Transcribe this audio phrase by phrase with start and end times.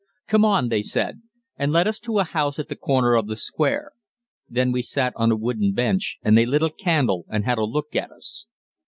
[0.25, 1.21] "Come on," they said,
[1.57, 3.91] and led us to a house at the corner of the square.
[4.49, 7.65] Then we sat on a wooden bench, and they lit a candle and had a
[7.65, 8.47] look at us.